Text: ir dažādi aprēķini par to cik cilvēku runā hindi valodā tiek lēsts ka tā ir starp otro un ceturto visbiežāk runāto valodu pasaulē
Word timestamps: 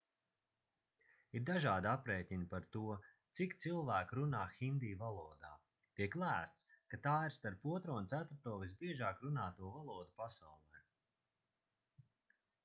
ir 1.39 1.43
dažādi 1.49 1.89
aprēķini 1.89 2.47
par 2.53 2.63
to 2.75 2.81
cik 3.39 3.53
cilvēku 3.65 4.17
runā 4.21 4.39
hindi 4.55 4.89
valodā 5.03 5.51
tiek 6.01 6.17
lēsts 6.23 6.67
ka 6.95 7.01
tā 7.07 7.15
ir 7.27 7.37
starp 7.37 7.69
otro 7.77 7.99
un 8.03 8.09
ceturto 8.17 8.57
visbiežāk 8.65 9.23
runāto 9.29 9.73
valodu 9.79 10.11
pasaulē 10.25 10.83